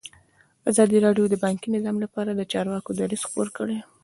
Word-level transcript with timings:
ازادي 0.69 0.97
راډیو 1.05 1.25
د 1.29 1.35
بانکي 1.43 1.67
نظام 1.75 1.95
لپاره 2.05 2.29
د 2.33 2.41
چارواکو 2.51 2.91
دریځ 2.99 3.21
خپور 3.27 3.47
کړی. 3.57 3.77